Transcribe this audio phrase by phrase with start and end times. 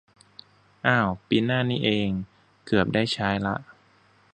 [0.87, 2.09] อ้าว ปีหน้านี้เอง
[2.65, 3.55] เกือบได้ใช้ละ